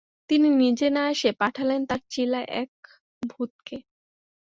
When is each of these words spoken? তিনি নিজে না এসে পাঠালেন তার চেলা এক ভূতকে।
তিনি 0.29 0.47
নিজে 0.61 0.87
না 0.89 1.03
এসে 1.09 1.29
পাঠালেন 1.41 1.81
তার 1.89 2.01
চেলা 2.09 2.41
এক 2.61 2.71
ভূতকে। 3.23 3.77